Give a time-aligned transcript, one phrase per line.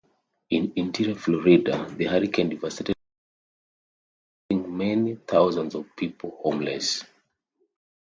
[0.49, 2.95] In interior Florida, the hurricane devastated
[4.49, 7.03] many communities, leaving thousands of people homeless.